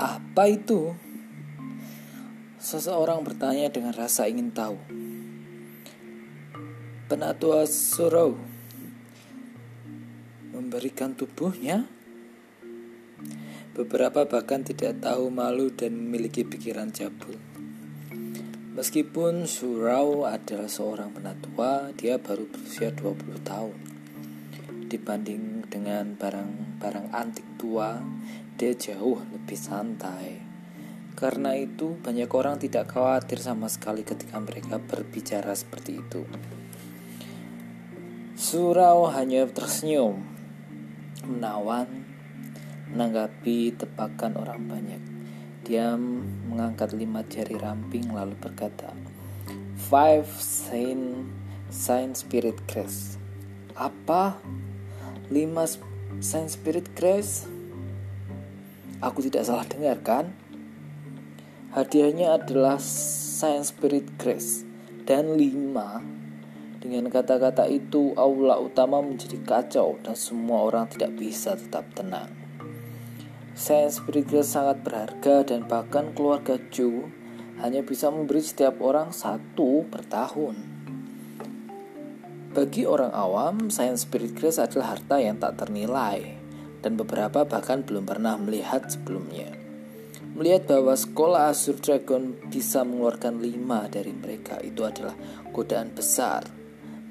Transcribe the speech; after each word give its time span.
Apa 0.00 0.48
itu? 0.48 0.96
Seseorang 2.56 3.20
bertanya 3.20 3.68
dengan 3.68 3.92
rasa 3.92 4.24
ingin 4.24 4.48
tahu. 4.48 4.80
Penatua 7.04 7.68
surau 7.68 8.40
memberikan 10.56 11.12
tubuhnya. 11.12 11.84
Beberapa 13.76 14.24
bahkan 14.24 14.64
tidak 14.64 15.04
tahu 15.04 15.28
malu 15.28 15.68
dan 15.68 15.92
memiliki 15.92 16.48
pikiran 16.48 16.88
cabul. 16.88 17.49
Meskipun 18.70 19.50
Surau 19.50 20.30
adalah 20.30 20.70
seorang 20.70 21.10
penatua, 21.10 21.90
dia 21.98 22.22
baru 22.22 22.46
berusia 22.46 22.94
20 22.94 23.42
tahun. 23.42 23.74
Dibanding 24.86 25.66
dengan 25.66 26.14
barang-barang 26.14 27.10
antik 27.10 27.58
tua, 27.58 27.98
dia 28.54 28.70
jauh 28.78 29.18
lebih 29.34 29.58
santai. 29.58 30.38
Karena 31.18 31.58
itu, 31.58 31.98
banyak 31.98 32.30
orang 32.30 32.62
tidak 32.62 32.94
khawatir 32.94 33.42
sama 33.42 33.66
sekali 33.66 34.06
ketika 34.06 34.38
mereka 34.38 34.78
berbicara 34.78 35.50
seperti 35.50 35.98
itu. 35.98 36.22
Surau 38.38 39.10
hanya 39.10 39.50
tersenyum, 39.50 40.22
menawan, 41.26 41.90
menanggapi 42.94 43.74
tebakan 43.74 44.38
orang 44.38 44.62
banyak. 44.70 45.09
Dia 45.70 45.94
mengangkat 46.50 46.98
lima 46.98 47.22
jari 47.30 47.54
ramping 47.54 48.10
lalu 48.10 48.34
berkata, 48.42 48.90
Five 49.78 50.26
Saint 50.34 51.30
Saint 51.70 52.18
Spirit 52.18 52.58
Grace. 52.66 53.14
Apa? 53.78 54.34
Lima 55.30 55.70
Saint 56.18 56.50
Spirit 56.50 56.90
Grace? 56.98 57.46
Aku 58.98 59.22
tidak 59.22 59.46
salah 59.46 59.62
dengar 59.62 60.02
kan? 60.02 60.34
Hadiahnya 61.70 62.34
adalah 62.34 62.82
Science 62.82 63.70
Spirit 63.70 64.10
Grace 64.18 64.66
dan 65.06 65.38
lima. 65.38 66.02
Dengan 66.82 67.06
kata-kata 67.14 67.70
itu, 67.70 68.10
aula 68.18 68.58
utama 68.58 68.98
menjadi 68.98 69.38
kacau 69.46 70.02
dan 70.02 70.18
semua 70.18 70.66
orang 70.66 70.90
tidak 70.90 71.14
bisa 71.14 71.54
tetap 71.54 71.86
tenang. 71.94 72.39
Spirit 73.60 74.24
Grace 74.24 74.56
sangat 74.56 74.80
berharga 74.80 75.44
dan 75.44 75.68
bahkan 75.68 76.16
keluarga 76.16 76.56
Joe 76.72 77.12
hanya 77.60 77.84
bisa 77.84 78.08
memberi 78.08 78.40
setiap 78.40 78.80
orang 78.80 79.12
satu 79.12 79.84
per 79.84 80.00
tahun. 80.08 80.56
Bagi 82.56 82.88
orang 82.88 83.12
awam, 83.12 83.68
Spirit 83.68 84.32
Grace 84.32 84.56
adalah 84.56 84.96
harta 84.96 85.20
yang 85.20 85.36
tak 85.36 85.60
ternilai 85.60 86.40
dan 86.80 86.96
beberapa 86.96 87.44
bahkan 87.44 87.84
belum 87.84 88.08
pernah 88.08 88.40
melihat 88.40 88.88
sebelumnya. 88.88 89.52
Melihat 90.32 90.64
bahwa 90.64 90.96
sekolah 90.96 91.52
Azur 91.52 91.76
Dragon 91.76 92.32
bisa 92.48 92.80
mengeluarkan 92.80 93.44
lima 93.44 93.92
dari 93.92 94.16
mereka 94.16 94.56
itu 94.64 94.88
adalah 94.88 95.12
godaan 95.52 95.92
besar 95.92 96.48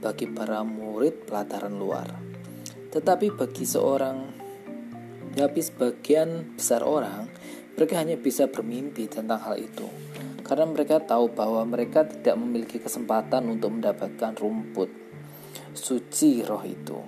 bagi 0.01 0.25
para 0.25 0.65
murid 0.65 1.29
pelataran 1.29 1.77
luar. 1.77 2.09
Tetapi 2.89 3.37
bagi 3.37 3.69
seorang, 3.69 4.38
tapi 5.39 5.63
sebagian 5.63 6.59
besar 6.59 6.83
orang, 6.83 7.31
mereka 7.79 7.95
hanya 7.95 8.19
bisa 8.19 8.51
bermimpi 8.51 9.07
tentang 9.07 9.39
hal 9.39 9.55
itu. 9.55 9.87
Karena 10.43 10.67
mereka 10.67 10.99
tahu 10.99 11.31
bahwa 11.31 11.63
mereka 11.63 12.03
tidak 12.03 12.35
memiliki 12.35 12.75
kesempatan 12.83 13.47
untuk 13.47 13.71
mendapatkan 13.71 14.35
rumput 14.35 14.91
suci 15.71 16.43
roh 16.43 16.59
itu. 16.67 16.99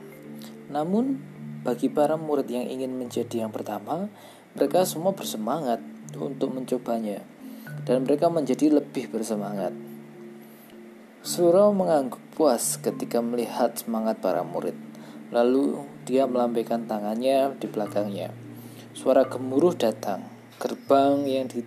Namun 0.71 1.19
bagi 1.67 1.91
para 1.91 2.15
murid 2.15 2.47
yang 2.47 2.71
ingin 2.71 2.95
menjadi 2.95 3.43
yang 3.43 3.51
pertama, 3.51 4.07
mereka 4.55 4.87
semua 4.87 5.11
bersemangat 5.11 5.83
untuk 6.15 6.55
mencobanya, 6.55 7.19
dan 7.83 8.07
mereka 8.07 8.31
menjadi 8.31 8.79
lebih 8.79 9.11
bersemangat. 9.11 9.75
Surau 11.19 11.75
mengangguk 11.75 12.23
puas 12.31 12.79
ketika 12.79 13.19
melihat 13.19 13.75
semangat 13.75 14.23
para 14.23 14.41
murid. 14.41 14.90
Lalu 15.31 15.87
dia 16.03 16.27
melambaikan 16.27 16.83
tangannya 16.85 17.55
di 17.55 17.67
belakangnya. 17.71 18.35
Suara 18.91 19.23
gemuruh 19.23 19.71
datang. 19.73 20.27
Gerbang 20.59 21.23
yang 21.23 21.47
di 21.47 21.63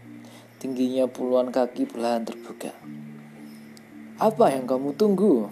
tingginya 0.61 1.09
puluhan 1.09 1.49
kaki 1.49 1.89
perlahan 1.89 2.29
terbuka. 2.29 2.77
Apa 4.21 4.53
yang 4.53 4.69
kamu 4.69 4.93
tunggu? 4.95 5.49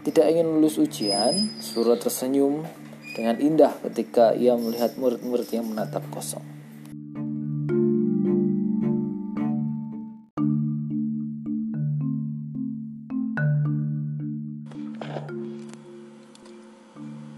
Tidak 0.00 0.24
ingin 0.28 0.48
lulus 0.48 0.80
ujian, 0.80 1.56
Surau 1.60 1.96
tersenyum 1.96 2.64
dengan 3.16 3.36
indah 3.36 3.74
ketika 3.90 4.32
ia 4.32 4.56
melihat 4.56 4.96
murid-murid 4.96 5.48
yang 5.52 5.68
menatap 5.68 6.04
kosong. 6.08 6.59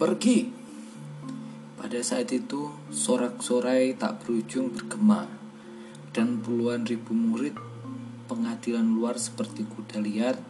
Pergi. 0.03 0.51
Pada 1.79 2.03
saat 2.03 2.35
itu, 2.35 2.75
sorak-sorai 2.91 3.95
tak 3.95 4.27
berujung 4.27 4.75
bergema, 4.75 5.31
dan 6.11 6.43
puluhan 6.43 6.83
ribu 6.83 7.15
murid 7.15 7.55
pengadilan 8.27 8.83
luar 8.83 9.15
seperti 9.15 9.63
kuda 9.63 10.03
liar 10.03 10.43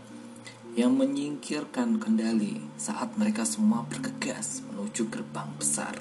yang 0.72 0.96
menyingkirkan 0.96 2.00
kendali 2.00 2.64
saat 2.80 3.12
mereka 3.20 3.44
semua 3.44 3.84
bergegas 3.84 4.64
menuju 4.72 5.12
gerbang 5.12 5.52
besar. 5.60 6.00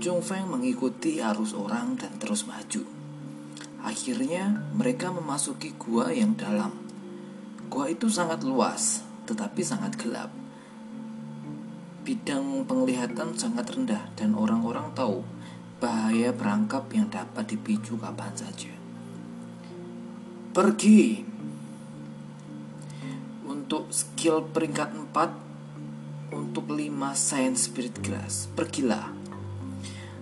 Chung 0.00 0.24
Feng 0.24 0.48
mengikuti 0.48 1.20
arus 1.20 1.52
orang 1.52 2.00
dan 2.00 2.16
terus 2.16 2.48
maju. 2.48 2.80
Akhirnya 3.84 4.64
mereka 4.72 5.12
memasuki 5.12 5.76
gua 5.76 6.08
yang 6.16 6.32
dalam. 6.32 6.80
Gua 7.68 7.92
itu 7.92 8.08
sangat 8.08 8.40
luas, 8.40 9.04
tetapi 9.28 9.60
sangat 9.60 10.00
gelap. 10.00 10.45
Bidang 12.06 12.62
penglihatan 12.70 13.34
sangat 13.34 13.66
rendah 13.74 14.14
dan 14.14 14.38
orang-orang 14.38 14.94
tahu 14.94 15.26
bahaya 15.82 16.30
perangkap 16.30 16.86
yang 16.94 17.10
dapat 17.10 17.50
dipicu 17.50 17.98
kapan 17.98 18.30
saja. 18.30 18.70
Pergi, 20.54 21.26
untuk 23.42 23.90
skill 23.90 24.46
peringkat 24.54 24.94
4 25.10 26.30
untuk 26.30 26.70
5 26.70 26.78
Science 27.18 27.66
Spirit 27.66 27.98
Grass. 27.98 28.46
Pergilah. 28.54 29.10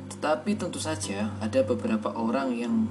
Tetapi 0.08 0.56
tentu 0.56 0.80
saja 0.80 1.36
ada 1.36 1.60
beberapa 1.68 2.16
orang 2.16 2.56
yang 2.56 2.88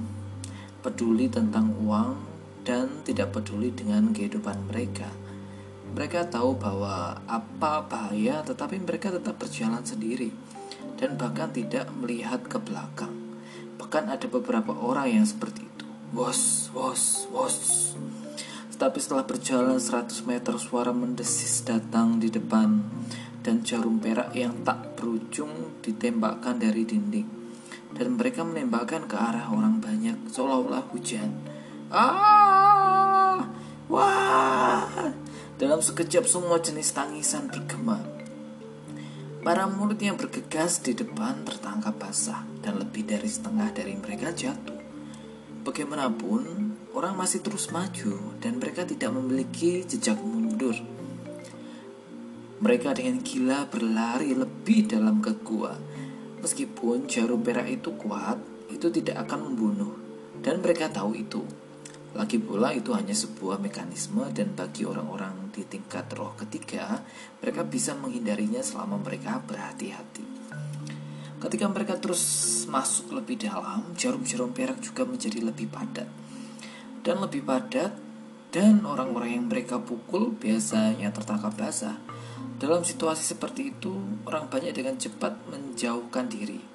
peduli 0.86 1.26
tentang 1.26 1.74
uang 1.82 2.14
dan 2.62 3.02
tidak 3.02 3.34
peduli 3.34 3.74
dengan 3.74 4.14
kehidupan 4.14 4.70
mereka. 4.70 5.10
Mereka 5.94 6.26
tahu 6.26 6.58
bahwa 6.58 7.22
apa 7.30 7.86
bahaya 7.86 8.42
tetapi 8.42 8.82
mereka 8.82 9.14
tetap 9.14 9.38
berjalan 9.38 9.86
sendiri 9.86 10.34
dan 10.98 11.14
bahkan 11.14 11.54
tidak 11.54 11.86
melihat 11.94 12.42
ke 12.50 12.58
belakang. 12.58 13.14
Bahkan 13.78 14.10
ada 14.10 14.26
beberapa 14.26 14.74
orang 14.74 15.22
yang 15.22 15.22
seperti 15.22 15.62
itu. 15.62 15.86
Wos, 16.10 16.74
wos, 16.74 17.30
wos. 17.30 17.58
Tetapi 18.74 18.98
setelah 18.98 19.22
berjalan 19.22 19.78
100 19.78 20.26
meter 20.26 20.58
suara 20.58 20.90
mendesis 20.90 21.62
datang 21.62 22.18
di 22.18 22.26
depan 22.26 22.82
dan 23.46 23.62
jarum 23.62 24.02
perak 24.02 24.34
yang 24.34 24.66
tak 24.66 24.98
berujung 24.98 25.78
ditembakkan 25.78 26.58
dari 26.58 26.82
dinding. 26.82 27.28
Dan 27.94 28.18
mereka 28.18 28.42
menembakkan 28.42 29.06
ke 29.06 29.14
arah 29.14 29.46
orang 29.54 29.78
banyak 29.78 30.26
seolah-olah 30.26 30.90
hujan. 30.90 31.38
Ah! 31.94 33.46
Wah! 33.86 35.22
Dalam 35.64 35.80
sekejap 35.80 36.28
semua 36.28 36.60
jenis 36.60 36.92
tangisan 36.92 37.48
bergema. 37.48 37.96
Para 39.40 39.64
murid 39.64 39.96
yang 39.96 40.20
bergegas 40.20 40.84
di 40.84 40.92
depan 40.92 41.40
tertangkap 41.40 41.96
basah 41.96 42.44
dan 42.60 42.76
lebih 42.76 43.08
dari 43.08 43.24
setengah 43.24 43.72
dari 43.72 43.96
mereka 43.96 44.28
jatuh. 44.36 44.76
Bagaimanapun, 45.64 46.44
orang 46.92 47.16
masih 47.16 47.40
terus 47.40 47.72
maju 47.72 48.36
dan 48.44 48.60
mereka 48.60 48.84
tidak 48.84 49.08
memiliki 49.16 49.88
jejak 49.88 50.20
mundur. 50.20 50.76
Mereka 52.60 53.00
dengan 53.00 53.24
gila 53.24 53.64
berlari 53.64 54.36
lebih 54.36 54.84
dalam 54.84 55.24
ke 55.24 55.32
gua. 55.40 55.80
Meskipun 56.44 57.08
jarum 57.08 57.40
perak 57.40 57.72
itu 57.72 57.88
kuat, 57.96 58.36
itu 58.68 58.92
tidak 58.92 59.24
akan 59.24 59.48
membunuh. 59.48 59.96
Dan 60.44 60.60
mereka 60.60 60.92
tahu 60.92 61.16
itu. 61.16 61.63
Lagi 62.14 62.38
pula 62.38 62.70
itu 62.70 62.94
hanya 62.94 63.12
sebuah 63.12 63.58
mekanisme 63.58 64.22
dan 64.30 64.54
bagi 64.54 64.86
orang-orang 64.86 65.50
di 65.50 65.66
tingkat 65.66 66.06
roh 66.14 66.34
ketiga, 66.38 67.02
mereka 67.42 67.66
bisa 67.66 67.98
menghindarinya 67.98 68.62
selama 68.62 69.02
mereka 69.02 69.42
berhati-hati. 69.42 70.22
Ketika 71.42 71.66
mereka 71.68 71.98
terus 71.98 72.22
masuk 72.70 73.18
lebih 73.18 73.42
dalam, 73.42 73.92
jarum-jarum 73.98 74.54
perak 74.54 74.78
juga 74.80 75.02
menjadi 75.04 75.42
lebih 75.42 75.68
padat 75.68 76.08
dan 77.04 77.20
lebih 77.20 77.44
padat 77.44 77.92
dan 78.48 78.80
orang-orang 78.88 79.36
yang 79.36 79.46
mereka 79.46 79.76
pukul 79.76 80.32
biasanya 80.32 81.12
tertangkap 81.12 81.52
basah. 81.52 82.00
Dalam 82.56 82.80
situasi 82.80 83.20
seperti 83.20 83.76
itu, 83.76 83.92
orang 84.24 84.48
banyak 84.48 84.72
dengan 84.72 84.96
cepat 84.96 85.36
menjauhkan 85.52 86.32
diri. 86.32 86.73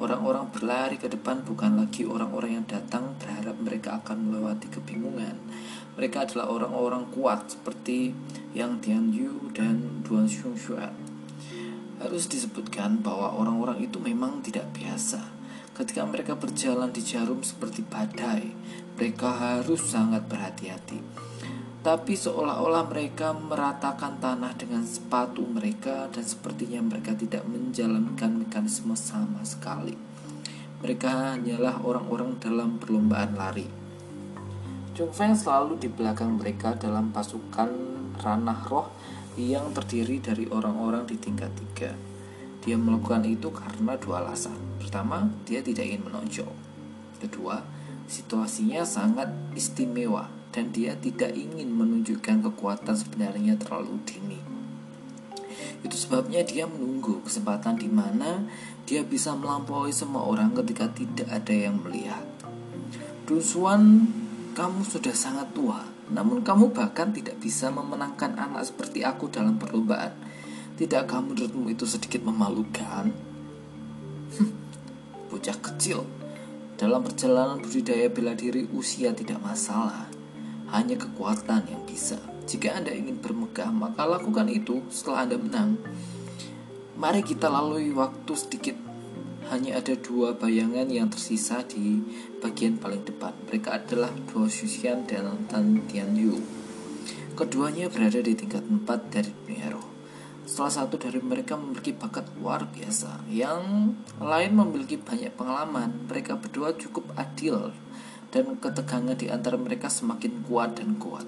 Orang-orang 0.00 0.48
berlari 0.48 0.96
ke 0.96 1.12
depan 1.12 1.44
bukan 1.44 1.76
lagi 1.76 2.08
orang-orang 2.08 2.56
yang 2.56 2.64
datang 2.64 3.20
berharap 3.20 3.52
mereka 3.60 4.00
akan 4.00 4.32
melewati 4.32 4.72
kebingungan. 4.72 5.36
Mereka 6.00 6.24
adalah 6.24 6.48
orang-orang 6.48 7.12
kuat 7.12 7.52
seperti 7.52 8.16
Yang 8.56 8.72
Tian 8.80 9.06
Yu 9.12 9.52
dan 9.52 10.00
Duan 10.00 10.24
Xiong 10.24 10.56
Xuan. 10.56 10.96
Harus 12.00 12.32
disebutkan 12.32 13.04
bahwa 13.04 13.36
orang-orang 13.36 13.84
itu 13.84 14.00
memang 14.00 14.40
tidak 14.40 14.72
biasa. 14.72 15.20
Ketika 15.76 16.08
mereka 16.08 16.32
berjalan 16.32 16.88
di 16.96 17.04
jarum 17.04 17.44
seperti 17.44 17.84
badai, 17.84 18.56
mereka 18.96 19.36
harus 19.36 19.84
sangat 19.84 20.24
berhati-hati 20.24 21.29
tapi 21.80 22.12
seolah-olah 22.12 22.92
mereka 22.92 23.32
meratakan 23.32 24.20
tanah 24.20 24.52
dengan 24.52 24.84
sepatu 24.84 25.40
mereka 25.48 26.12
dan 26.12 26.20
sepertinya 26.20 26.84
mereka 26.84 27.16
tidak 27.16 27.40
menjalankan 27.48 28.44
mekanisme 28.44 28.92
sama 28.92 29.40
sekali. 29.48 29.96
Mereka 30.84 31.08
hanyalah 31.08 31.80
orang-orang 31.80 32.36
dalam 32.36 32.76
perlombaan 32.76 33.32
lari. 33.32 33.64
Chung 34.92 35.08
Feng 35.08 35.32
selalu 35.32 35.80
di 35.80 35.88
belakang 35.88 36.36
mereka 36.36 36.76
dalam 36.76 37.16
pasukan 37.16 37.72
ranah 38.20 38.60
roh 38.68 38.92
yang 39.40 39.72
terdiri 39.72 40.20
dari 40.20 40.44
orang-orang 40.52 41.08
di 41.08 41.16
tingkat 41.16 41.48
tiga. 41.56 41.96
Dia 42.60 42.76
melakukan 42.76 43.24
itu 43.24 43.48
karena 43.48 43.96
dua 43.96 44.20
alasan. 44.20 44.56
Pertama, 44.76 45.32
dia 45.48 45.64
tidak 45.64 45.88
ingin 45.88 46.04
menonjol. 46.04 46.52
Kedua, 47.24 47.64
situasinya 48.04 48.84
sangat 48.84 49.32
istimewa 49.56 50.39
dan 50.50 50.74
dia 50.74 50.98
tidak 50.98 51.30
ingin 51.34 51.70
menunjukkan 51.70 52.42
kekuatan 52.50 52.94
sebenarnya 52.94 53.54
terlalu 53.54 54.02
dini. 54.02 54.40
Itu 55.80 55.96
sebabnya 55.96 56.42
dia 56.42 56.66
menunggu 56.66 57.22
kesempatan 57.24 57.78
di 57.78 57.88
mana 57.88 58.44
dia 58.84 59.06
bisa 59.06 59.32
melampaui 59.38 59.94
semua 59.94 60.26
orang 60.26 60.52
ketika 60.52 60.90
tidak 60.90 61.30
ada 61.30 61.54
yang 61.54 61.78
melihat. 61.80 62.26
Dusuan, 63.24 64.10
kamu 64.58 64.82
sudah 64.82 65.14
sangat 65.14 65.54
tua, 65.54 65.86
namun 66.10 66.42
kamu 66.42 66.74
bahkan 66.74 67.14
tidak 67.14 67.38
bisa 67.38 67.70
memenangkan 67.70 68.34
anak 68.34 68.66
seperti 68.66 69.06
aku 69.06 69.30
dalam 69.30 69.56
perlombaan. 69.56 70.12
Tidak 70.74 71.06
kamu 71.06 71.36
menurutmu 71.36 71.70
itu 71.70 71.86
sedikit 71.86 72.26
memalukan? 72.26 73.14
Hm, 74.34 74.50
bocah 75.30 75.58
kecil, 75.62 76.02
dalam 76.74 77.06
perjalanan 77.06 77.62
budidaya 77.62 78.10
bela 78.10 78.34
diri 78.34 78.66
usia 78.74 79.14
tidak 79.14 79.38
masalah 79.44 80.09
hanya 80.70 80.96
kekuatan 80.98 81.66
yang 81.66 81.82
bisa. 81.86 82.18
Jika 82.46 82.82
Anda 82.82 82.90
ingin 82.94 83.22
bermegah, 83.22 83.70
maka 83.70 84.06
lakukan 84.06 84.50
itu 84.50 84.82
setelah 84.90 85.26
Anda 85.26 85.36
menang. 85.38 85.70
Mari 86.98 87.22
kita 87.22 87.46
lalui 87.46 87.94
waktu 87.94 88.32
sedikit. 88.34 88.76
Hanya 89.50 89.82
ada 89.82 89.98
dua 89.98 90.38
bayangan 90.38 90.86
yang 90.86 91.10
tersisa 91.10 91.66
di 91.66 91.98
bagian 92.38 92.78
paling 92.78 93.02
depan. 93.02 93.34
Mereka 93.50 93.82
adalah 93.82 94.10
Duo 94.30 94.46
Xuxian 94.46 95.10
dan 95.10 95.46
Tan 95.50 95.90
Tian 95.90 96.14
Yu. 96.14 96.38
Keduanya 97.34 97.90
berada 97.90 98.20
di 98.22 98.36
tingkat 98.36 98.62
4 98.62 98.86
dari 99.10 99.32
dunia 99.32 99.74
roh. 99.74 99.88
Salah 100.46 100.70
satu 100.70 100.98
dari 100.98 101.22
mereka 101.22 101.54
memiliki 101.54 101.94
bakat 101.94 102.26
luar 102.36 102.66
biasa, 102.68 103.26
yang 103.30 103.94
lain 104.18 104.52
memiliki 104.54 104.98
banyak 104.98 105.34
pengalaman. 105.34 106.10
Mereka 106.10 106.36
berdua 106.42 106.74
cukup 106.74 107.10
adil 107.14 107.70
dan 108.30 108.56
ketegangan 108.58 109.18
di 109.18 109.26
antara 109.26 109.58
mereka 109.58 109.90
semakin 109.90 110.46
kuat 110.46 110.78
dan 110.78 110.98
kuat. 110.98 111.26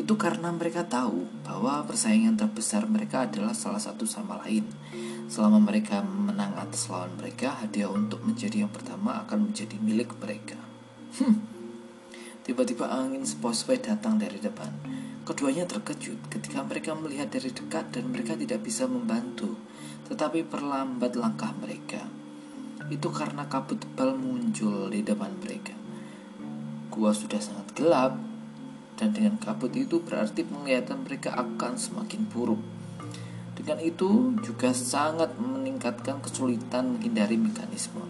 Itu 0.00 0.16
karena 0.16 0.48
mereka 0.48 0.88
tahu 0.88 1.28
bahwa 1.44 1.84
persaingan 1.84 2.40
terbesar 2.40 2.88
mereka 2.88 3.28
adalah 3.28 3.52
salah 3.52 3.82
satu 3.82 4.08
sama 4.08 4.40
lain. 4.46 4.64
Selama 5.28 5.60
mereka 5.60 6.00
menang 6.00 6.56
atas 6.56 6.88
lawan 6.88 7.12
mereka, 7.20 7.52
hadiah 7.60 7.92
untuk 7.92 8.24
menjadi 8.24 8.64
yang 8.64 8.72
pertama 8.72 9.20
akan 9.26 9.52
menjadi 9.52 9.76
milik 9.76 10.16
mereka. 10.16 10.56
Hmm. 11.20 11.42
Tiba-tiba 12.40 12.88
angin 12.88 13.22
sepoi 13.28 13.78
datang 13.78 14.16
dari 14.16 14.40
depan. 14.40 14.72
Keduanya 15.28 15.68
terkejut 15.68 16.32
ketika 16.32 16.64
mereka 16.64 16.96
melihat 16.96 17.30
dari 17.30 17.52
dekat 17.52 17.92
dan 17.94 18.10
mereka 18.10 18.34
tidak 18.34 18.64
bisa 18.64 18.88
membantu, 18.88 19.54
tetapi 20.08 20.48
perlambat 20.48 21.14
langkah 21.14 21.52
mereka. 21.60 22.02
Itu 22.90 23.12
karena 23.14 23.46
kabut 23.46 23.78
tebal 23.78 24.16
muncul 24.18 24.90
di 24.90 25.04
depan 25.04 25.30
mereka. 25.38 25.79
Gua 26.90 27.14
sudah 27.14 27.38
sangat 27.38 27.70
gelap 27.78 28.18
dan 29.00 29.16
dengan 29.16 29.40
kabut 29.40 29.72
itu 29.72 30.02
berarti 30.02 30.44
penglihatan 30.44 31.06
mereka 31.06 31.32
akan 31.32 31.78
semakin 31.80 32.28
buruk. 32.28 32.60
Dengan 33.56 33.80
itu 33.80 34.36
juga 34.44 34.76
sangat 34.76 35.38
meningkatkan 35.40 36.20
kesulitan 36.20 36.98
menghindari 36.98 37.40
mekanisme. 37.40 38.04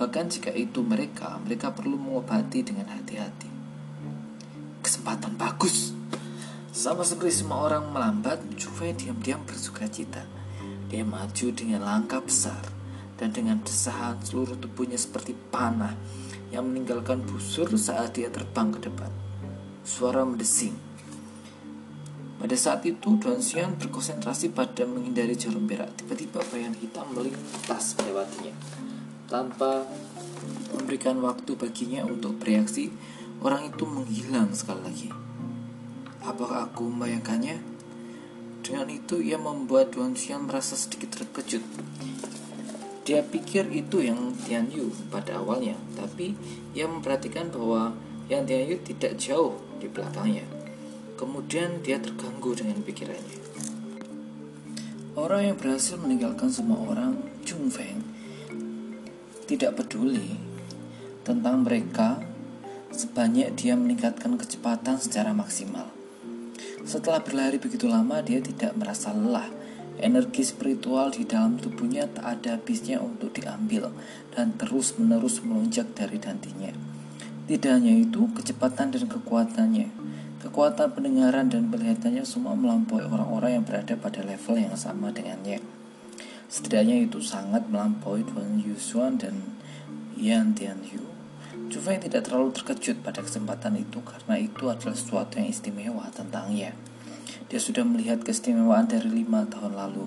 Bahkan 0.00 0.32
jika 0.32 0.50
itu 0.50 0.80
mereka, 0.80 1.36
mereka 1.44 1.70
perlu 1.70 2.00
mengobati 2.00 2.64
dengan 2.64 2.88
hati-hati. 2.88 3.52
Kesempatan 4.80 5.36
bagus. 5.36 5.92
Sama 6.72 7.04
seperti 7.04 7.44
semua 7.44 7.68
orang 7.68 7.92
melambat, 7.92 8.40
Juve 8.56 8.96
diam-diam 8.96 9.44
bersuka 9.44 9.84
cita. 9.86 10.24
Dia 10.88 11.04
maju 11.04 11.46
dengan 11.52 11.84
langkah 11.84 12.24
besar 12.24 12.64
dan 13.20 13.36
dengan 13.36 13.60
desahan 13.60 14.16
seluruh 14.24 14.56
tubuhnya 14.56 14.96
seperti 14.96 15.36
panah 15.36 15.92
yang 16.50 16.66
meninggalkan 16.66 17.22
busur 17.22 17.70
saat 17.78 18.18
dia 18.18 18.26
terbang 18.30 18.74
ke 18.74 18.90
depan. 18.90 19.10
Suara 19.86 20.26
mendesing. 20.26 20.74
Pada 22.40 22.56
saat 22.56 22.82
itu, 22.88 23.20
Duan 23.20 23.38
Xian 23.38 23.76
berkonsentrasi 23.76 24.50
pada 24.50 24.88
menghindari 24.88 25.36
jarum 25.36 25.68
perak. 25.68 25.92
Tiba-tiba 25.94 26.40
bayangan 26.48 26.76
hitam 26.80 27.06
melintas 27.12 27.94
melewatinya. 28.00 28.54
Tanpa 29.28 29.84
memberikan 30.72 31.20
waktu 31.20 31.52
baginya 31.54 32.02
untuk 32.08 32.40
bereaksi, 32.40 32.88
orang 33.44 33.68
itu 33.68 33.84
menghilang 33.84 34.56
sekali 34.56 34.82
lagi. 34.82 35.08
Apakah 36.24 36.72
aku 36.72 36.88
membayangkannya? 36.88 37.60
Dengan 38.64 38.88
itu, 38.88 39.20
ia 39.20 39.36
membuat 39.36 39.92
Duan 39.92 40.16
Xian 40.16 40.48
merasa 40.48 40.80
sedikit 40.80 41.20
terkejut. 41.20 41.64
Dia 43.00 43.24
pikir 43.24 43.72
itu 43.72 44.04
yang 44.04 44.36
Tian 44.44 44.68
Yu 44.68 44.92
pada 45.08 45.40
awalnya, 45.40 45.72
tapi 45.96 46.36
ia 46.76 46.84
memperhatikan 46.84 47.48
bahwa 47.48 47.96
yang 48.28 48.44
Tian 48.44 48.68
Yu 48.68 48.76
tidak 48.84 49.16
jauh 49.16 49.56
di 49.80 49.88
belakangnya. 49.88 50.44
Kemudian 51.16 51.80
dia 51.80 51.96
terganggu 51.96 52.52
dengan 52.52 52.80
pikirannya. 52.84 53.40
Orang 55.16 55.42
yang 55.42 55.56
berhasil 55.56 55.96
meninggalkan 55.96 56.52
semua 56.52 56.80
orang, 56.86 57.18
Chung 57.44 57.72
Feng, 57.72 58.04
tidak 59.48 59.80
peduli 59.80 60.36
tentang 61.26 61.66
mereka 61.66 62.20
sebanyak 62.92 63.52
dia 63.56 63.74
meningkatkan 63.74 64.36
kecepatan 64.36 65.00
secara 65.00 65.32
maksimal. 65.34 65.88
Setelah 66.84 67.20
berlari 67.20 67.60
begitu 67.60 67.88
lama, 67.90 68.22
dia 68.24 68.40
tidak 68.40 68.76
merasa 68.78 69.12
lelah 69.12 69.59
Energi 69.98 70.46
spiritual 70.46 71.10
di 71.10 71.26
dalam 71.26 71.58
tubuhnya 71.58 72.06
tak 72.06 72.38
ada 72.38 72.54
habisnya 72.54 73.02
untuk 73.02 73.34
diambil 73.34 73.90
dan 74.30 74.54
terus-menerus 74.54 75.42
melonjak 75.42 75.90
dari 75.98 76.22
dantinya. 76.22 76.70
Tidak 77.50 77.72
hanya 77.74 77.90
itu, 77.90 78.30
kecepatan 78.30 78.94
dan 78.94 79.10
kekuatannya, 79.10 79.90
kekuatan 80.38 80.94
pendengaran 80.94 81.50
dan 81.50 81.66
penglihatannya 81.66 82.22
semua 82.22 82.54
melampaui 82.54 83.02
orang-orang 83.02 83.58
yang 83.58 83.64
berada 83.66 83.98
pada 83.98 84.22
level 84.22 84.54
yang 84.54 84.78
sama 84.78 85.10
dengannya. 85.10 85.58
Setidaknya 86.50 87.06
itu 87.06 87.18
sangat 87.22 87.66
melampaui 87.66 88.22
Duan 88.26 88.58
Yusuan 88.62 89.18
dan 89.18 89.58
Yan 90.14 90.54
Tianyu. 90.54 91.02
Juve 91.70 91.94
tidak 92.02 92.26
terlalu 92.26 92.50
terkejut 92.50 92.98
pada 93.06 93.22
kesempatan 93.22 93.78
itu 93.78 94.02
karena 94.02 94.34
itu 94.38 94.66
adalah 94.66 94.94
sesuatu 94.94 95.38
yang 95.38 95.46
istimewa 95.46 96.10
tentangnya. 96.10 96.74
Dia 97.48 97.62
sudah 97.62 97.86
melihat 97.86 98.20
keistimewaan 98.20 98.90
dari 98.90 99.08
lima 99.08 99.48
tahun 99.48 99.78
lalu. 99.78 100.04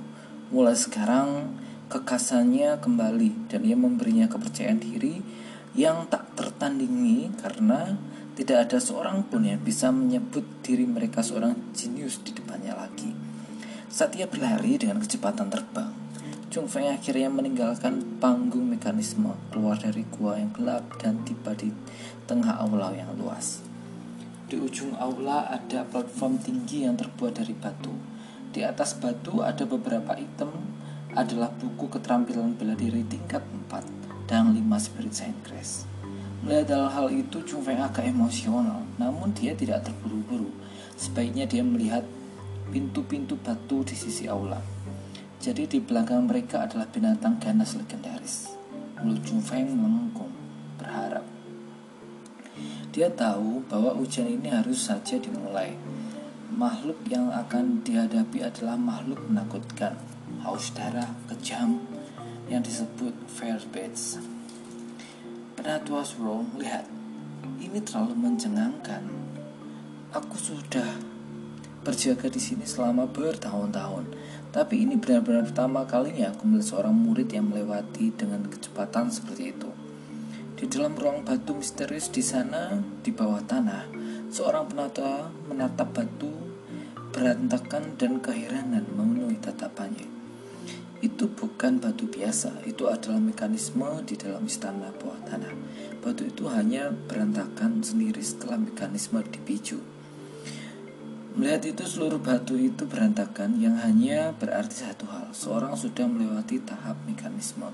Mulai 0.54 0.78
sekarang, 0.78 1.58
kekasannya 1.90 2.78
kembali 2.78 3.50
dan 3.50 3.66
ia 3.66 3.74
memberinya 3.74 4.30
kepercayaan 4.30 4.78
diri 4.78 5.24
yang 5.74 6.06
tak 6.06 6.38
tertandingi 6.38 7.34
karena 7.42 7.98
tidak 8.34 8.70
ada 8.70 8.78
seorang 8.78 9.26
pun 9.26 9.46
yang 9.46 9.62
bisa 9.62 9.90
menyebut 9.90 10.46
diri 10.66 10.86
mereka 10.86 11.22
seorang 11.22 11.74
jenius 11.74 12.22
di 12.22 12.34
depannya 12.34 12.78
lagi. 12.78 13.14
Saat 13.90 14.18
ia 14.18 14.26
berlari 14.26 14.78
dengan 14.78 14.98
kecepatan 15.02 15.54
terbang, 15.54 15.94
Chung 16.54 16.70
Feng 16.70 16.86
akhirnya 16.86 17.34
meninggalkan 17.34 18.22
panggung 18.22 18.70
mekanisme 18.70 19.34
keluar 19.50 19.74
dari 19.78 20.06
gua 20.06 20.38
yang 20.38 20.54
gelap 20.54 20.86
dan 21.02 21.26
tiba 21.26 21.58
di 21.58 21.74
tengah 22.30 22.62
aula 22.62 22.94
yang 22.94 23.10
luas. 23.18 23.73
Di 24.54 24.62
ujung 24.62 24.94
aula 25.02 25.50
ada 25.50 25.82
platform 25.82 26.38
tinggi 26.38 26.86
yang 26.86 26.94
terbuat 26.94 27.42
dari 27.42 27.58
batu. 27.58 27.90
Di 28.54 28.62
atas 28.62 28.94
batu 29.02 29.42
ada 29.42 29.66
beberapa 29.66 30.14
item 30.14 30.54
adalah 31.18 31.50
buku 31.50 31.90
keterampilan 31.90 32.54
bela 32.54 32.78
diri 32.78 33.02
tingkat 33.02 33.42
4 33.66 34.30
dan 34.30 34.54
5 34.54 34.62
spirit 34.78 35.10
sign 35.10 35.34
crash. 35.42 35.90
Melihat 36.46 36.70
hal-hal 36.70 37.10
itu, 37.10 37.42
Chung 37.50 37.66
Feng 37.66 37.82
agak 37.82 38.06
emosional, 38.06 38.86
namun 39.02 39.34
dia 39.34 39.58
tidak 39.58 39.90
terburu-buru. 39.90 40.54
Sebaiknya 41.02 41.50
dia 41.50 41.66
melihat 41.66 42.06
pintu-pintu 42.70 43.34
batu 43.42 43.82
di 43.82 43.98
sisi 43.98 44.30
aula. 44.30 44.62
Jadi 45.42 45.66
di 45.66 45.80
belakang 45.82 46.30
mereka 46.30 46.70
adalah 46.70 46.86
binatang 46.94 47.42
ganas 47.42 47.74
legendaris. 47.74 48.54
Mulut 49.02 49.26
Feng 49.42 49.66
mengungkung, 49.66 50.13
berharap. 50.13 50.13
Dia 52.94 53.10
tahu 53.10 53.66
bahwa 53.66 53.98
ujian 53.98 54.30
ini 54.30 54.54
harus 54.54 54.86
saja 54.86 55.18
dimulai. 55.18 55.74
Makhluk 56.54 57.02
yang 57.10 57.34
akan 57.34 57.82
dihadapi 57.82 58.46
adalah 58.46 58.78
makhluk 58.78 59.18
menakutkan, 59.26 59.98
haus 60.46 60.70
darah, 60.78 61.10
kejam, 61.26 61.82
yang 62.46 62.62
disebut 62.62 63.18
Fairbats. 63.26 64.22
Penatua 65.58 66.06
Swirl 66.06 66.46
melihat, 66.54 66.86
ini 67.58 67.82
terlalu 67.82 68.14
mencengangkan. 68.14 69.02
Aku 70.14 70.38
sudah 70.38 70.94
berjaga 71.82 72.30
di 72.30 72.38
sini 72.38 72.62
selama 72.62 73.10
bertahun-tahun, 73.10 74.06
tapi 74.54 74.86
ini 74.86 75.02
benar-benar 75.02 75.50
pertama 75.50 75.82
kalinya 75.90 76.30
aku 76.30 76.46
melihat 76.46 76.78
seorang 76.78 76.94
murid 76.94 77.34
yang 77.34 77.50
melewati 77.50 78.14
dengan 78.14 78.46
kecepatan 78.46 79.10
seperti 79.10 79.50
itu. 79.50 79.74
Di 80.64 80.72
dalam 80.72 80.96
ruang 80.96 81.28
batu 81.28 81.60
misterius 81.60 82.08
di 82.08 82.24
sana, 82.24 82.72
di 83.04 83.12
bawah 83.12 83.44
tanah, 83.44 83.84
seorang 84.32 84.72
penata 84.72 85.28
menatap 85.52 85.92
batu 85.92 86.32
berantakan 87.12 88.00
dan 88.00 88.24
keheranan 88.24 88.88
memenuhi 88.96 89.44
tatapannya. 89.44 90.08
Itu 91.04 91.28
bukan 91.36 91.84
batu 91.84 92.08
biasa, 92.08 92.64
itu 92.64 92.88
adalah 92.88 93.20
mekanisme 93.20 94.08
di 94.08 94.16
dalam 94.16 94.48
istana 94.48 94.96
bawah 94.96 95.20
tanah. 95.28 95.52
Batu 96.00 96.32
itu 96.32 96.48
hanya 96.48 96.96
berantakan 96.96 97.84
sendiri 97.84 98.24
setelah 98.24 98.56
mekanisme 98.56 99.20
dipicu. 99.20 99.84
Melihat 101.36 101.76
itu 101.76 101.84
seluruh 101.84 102.24
batu 102.24 102.56
itu 102.56 102.88
berantakan 102.88 103.60
yang 103.60 103.76
hanya 103.84 104.32
berarti 104.32 104.88
satu 104.88 105.12
hal, 105.12 105.28
seorang 105.36 105.76
sudah 105.76 106.08
melewati 106.08 106.64
tahap 106.64 106.96
mekanisme. 107.04 107.68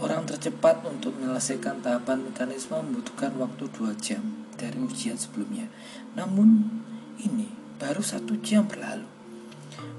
Orang 0.00 0.24
tercepat 0.24 0.80
untuk 0.88 1.12
menyelesaikan 1.20 1.84
tahapan 1.84 2.24
mekanisme 2.24 2.72
membutuhkan 2.72 3.36
waktu 3.36 3.68
dua 3.68 3.92
jam 4.00 4.48
dari 4.56 4.80
ujian 4.80 5.20
sebelumnya. 5.20 5.68
Namun 6.16 6.80
ini 7.20 7.52
baru 7.76 8.00
satu 8.00 8.40
jam 8.40 8.64
berlalu. 8.64 9.04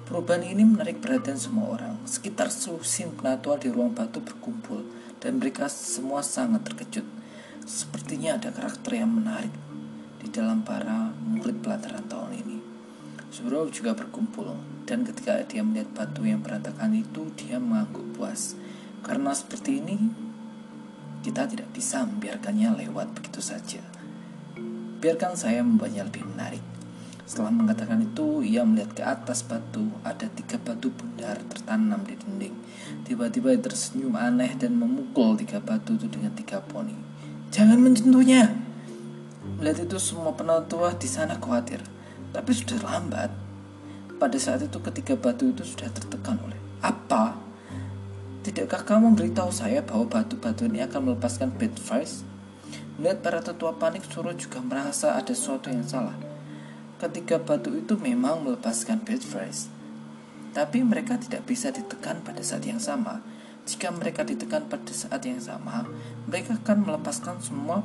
Perubahan 0.10 0.42
ini 0.42 0.66
menarik 0.66 1.06
perhatian 1.06 1.38
semua 1.38 1.78
orang. 1.78 2.02
Sekitar 2.10 2.50
selusin 2.50 3.14
penatua 3.14 3.62
di 3.62 3.70
ruang 3.70 3.94
batu 3.94 4.26
berkumpul 4.26 4.82
dan 5.22 5.38
mereka 5.38 5.70
semua 5.70 6.26
sangat 6.26 6.66
terkejut. 6.66 7.06
Sepertinya 7.70 8.42
ada 8.42 8.50
karakter 8.50 9.06
yang 9.06 9.14
menarik 9.14 9.54
di 10.18 10.34
dalam 10.34 10.66
para 10.66 11.14
murid 11.14 11.62
pelataran 11.62 12.10
tahun 12.10 12.42
ini. 12.42 12.58
Zuro 13.30 13.70
juga 13.70 13.94
berkumpul 13.94 14.50
dan 14.90 15.06
ketika 15.06 15.46
dia 15.46 15.62
melihat 15.62 15.94
batu 15.94 16.26
yang 16.26 16.42
berantakan 16.42 16.98
itu 16.98 17.30
dia 17.38 17.62
mengangguk 17.62 18.18
puas. 18.18 18.58
Karena 19.02 19.34
seperti 19.34 19.82
ini 19.82 19.98
kita 21.22 21.46
tidak 21.46 21.70
bisa 21.74 22.06
membiarkannya 22.06 22.86
lewat 22.86 23.14
begitu 23.18 23.42
saja. 23.42 23.82
Biarkan 25.02 25.34
saya 25.34 25.66
membuatnya 25.66 26.06
lebih 26.06 26.26
menarik. 26.30 26.62
Setelah 27.26 27.50
mengatakan 27.50 28.04
itu, 28.06 28.46
ia 28.46 28.62
melihat 28.62 28.92
ke 28.94 29.04
atas 29.08 29.42
batu. 29.42 29.90
Ada 30.06 30.30
tiga 30.36 30.60
batu 30.62 30.94
bundar 30.94 31.40
tertanam 31.50 32.06
di 32.06 32.20
dinding. 32.20 32.54
Tiba-tiba 33.08 33.56
ia 33.56 33.62
tersenyum 33.64 34.14
aneh 34.20 34.54
dan 34.60 34.78
memukul 34.78 35.40
tiga 35.40 35.58
batu 35.58 35.98
itu 35.98 36.06
dengan 36.06 36.36
tiga 36.38 36.62
poni. 36.62 36.94
Jangan 37.50 37.82
menyentuhnya. 37.82 38.54
Melihat 39.58 39.90
itu 39.90 39.98
semua 39.98 40.38
penatua 40.38 40.94
di 40.94 41.10
sana 41.10 41.42
khawatir. 41.42 41.82
Tapi 42.30 42.52
sudah 42.54 42.78
lambat. 42.86 43.34
Pada 44.22 44.38
saat 44.38 44.62
itu 44.62 44.78
ketika 44.78 45.18
batu 45.18 45.50
itu 45.50 45.66
sudah 45.66 45.90
tertekan 45.90 46.38
oleh 46.46 46.60
apa? 46.86 47.41
Tidakkah 48.42 48.82
kamu 48.86 49.14
memberitahu 49.14 49.54
saya 49.54 49.86
bahwa 49.86 50.10
batu-batu 50.10 50.66
ini 50.66 50.82
akan 50.82 51.14
melepaskan 51.14 51.54
bad 51.54 51.78
vibes? 51.78 52.26
Melihat 52.98 53.22
para 53.22 53.40
tetua 53.42 53.78
panik, 53.78 54.02
suruh 54.10 54.34
juga 54.34 54.62
merasa 54.62 55.14
ada 55.14 55.34
sesuatu 55.34 55.70
yang 55.70 55.86
salah 55.86 56.32
ketika 57.02 57.42
batu 57.42 57.74
itu 57.74 57.98
memang 57.98 58.46
melepaskan 58.46 59.02
phrase. 59.02 59.74
Tapi 60.54 60.86
mereka 60.86 61.18
tidak 61.18 61.50
bisa 61.50 61.74
ditekan 61.74 62.22
pada 62.22 62.46
saat 62.46 62.62
yang 62.62 62.78
sama. 62.78 63.26
Jika 63.66 63.90
mereka 63.90 64.22
ditekan 64.22 64.70
pada 64.70 64.94
saat 64.94 65.26
yang 65.26 65.42
sama, 65.42 65.90
mereka 66.30 66.62
akan 66.62 66.86
melepaskan 66.86 67.42
semua 67.42 67.82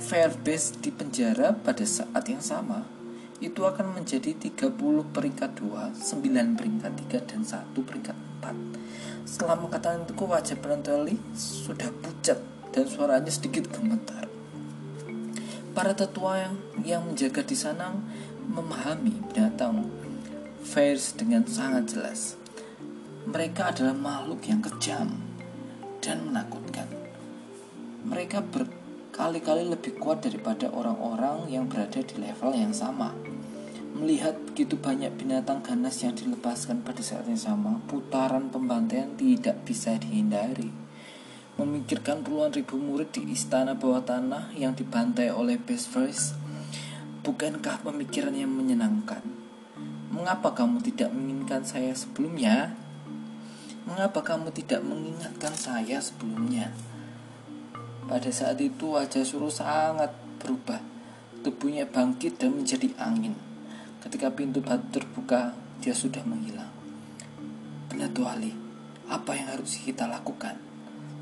fair 0.00 0.32
base 0.40 0.72
di 0.80 0.88
penjara 0.88 1.52
pada 1.52 1.84
saat 1.84 2.24
yang 2.30 2.40
sama. 2.40 2.88
Itu 3.38 3.66
akan 3.66 4.02
menjadi 4.02 4.34
30 4.34 4.74
peringkat 5.14 5.50
2, 5.62 5.94
9 5.94 6.58
peringkat 6.58 6.92
3, 7.06 7.30
dan 7.30 7.40
1 7.46 7.86
peringkat 7.86 8.16
4. 8.42 9.26
Setelah 9.28 9.56
mengatakan 9.60 10.02
itu, 10.02 10.14
wajah 10.18 10.58
Brandoli 10.58 11.14
sudah 11.38 11.92
pucat 12.02 12.38
dan 12.74 12.84
suaranya 12.90 13.30
sedikit 13.30 13.70
gemetar. 13.70 14.26
Para 15.70 15.94
tetua 15.94 16.42
yang, 16.42 16.54
yang 16.82 17.02
menjaga 17.06 17.46
di 17.46 17.54
sana 17.54 17.94
memahami 18.48 19.14
binatang 19.30 19.86
Fairs 20.68 21.14
dengan 21.14 21.46
sangat 21.46 21.94
jelas. 21.94 22.34
Mereka 23.28 23.72
adalah 23.72 23.94
makhluk 23.94 24.42
yang 24.48 24.58
kejam 24.58 25.16
dan 26.02 26.28
menakutkan. 26.28 26.88
Mereka 28.08 28.42
berkali-kali 28.48 29.68
lebih 29.68 30.00
kuat 30.00 30.24
daripada 30.24 30.72
orang-orang 30.72 31.46
yang 31.52 31.68
berada 31.68 32.00
di 32.00 32.14
level 32.16 32.52
yang 32.56 32.72
sama. 32.72 33.12
Melihat 33.98 34.38
begitu 34.46 34.78
banyak 34.78 35.10
binatang 35.18 35.60
ganas 35.60 35.98
yang 36.00 36.14
dilepaskan 36.14 36.86
pada 36.86 37.02
saat 37.02 37.26
yang 37.26 37.38
sama, 37.38 37.82
putaran 37.90 38.46
pembantaian 38.48 39.18
tidak 39.18 39.66
bisa 39.66 39.98
dihindari 39.98 40.88
memikirkan 41.58 42.22
puluhan 42.22 42.54
ribu 42.54 42.78
murid 42.78 43.10
di 43.10 43.34
istana 43.34 43.74
bawah 43.74 43.98
tanah 44.06 44.54
yang 44.54 44.78
dibantai 44.78 45.34
oleh 45.34 45.58
Best 45.58 45.90
Voice? 45.90 46.30
Bukankah 47.26 47.82
pemikiran 47.82 48.30
yang 48.30 48.54
menyenangkan? 48.54 49.20
Mengapa 50.14 50.54
kamu 50.54 50.78
tidak 50.86 51.10
menginginkan 51.10 51.66
saya 51.66 51.90
sebelumnya? 51.98 52.78
Mengapa 53.90 54.22
kamu 54.22 54.54
tidak 54.54 54.86
mengingatkan 54.86 55.50
saya 55.58 55.98
sebelumnya? 55.98 56.70
Pada 58.06 58.30
saat 58.30 58.62
itu 58.62 58.94
wajah 58.94 59.26
Suruh 59.26 59.52
sangat 59.52 60.14
berubah. 60.38 60.78
Tubuhnya 61.42 61.90
bangkit 61.90 62.38
dan 62.38 62.54
menjadi 62.54 62.86
angin. 63.02 63.47
Ketika 63.98 64.30
pintu 64.30 64.62
batu 64.62 64.86
terbuka, 64.94 65.58
dia 65.82 65.90
sudah 65.90 66.22
menghilang. 66.22 66.70
Benar 67.90 68.14
Ali, 68.30 68.54
apa 69.10 69.34
yang 69.34 69.50
harus 69.58 69.80
kita 69.82 70.06
lakukan? 70.06 70.54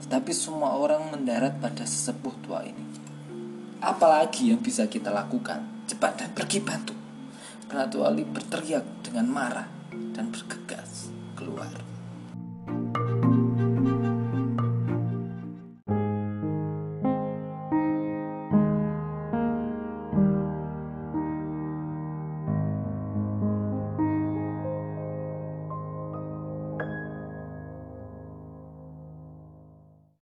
Tetapi 0.05 0.33
semua 0.37 0.77
orang 0.77 1.09
mendarat 1.09 1.57
pada 1.57 1.89
sesepuh 1.89 2.37
tua 2.45 2.61
ini. 2.69 2.85
Apalagi 3.81 4.53
yang 4.53 4.61
bisa 4.61 4.85
kita 4.93 5.09
lakukan? 5.09 5.89
Cepat 5.89 6.13
dan 6.21 6.31
pergi 6.37 6.61
bantu. 6.61 6.93
Ratu 7.73 8.05
Ali 8.05 8.29
berteriak 8.29 8.85
dengan 9.01 9.27
marah 9.33 9.69
dan 10.13 10.29
bergegas 10.29 11.09
keluar. 11.33 11.96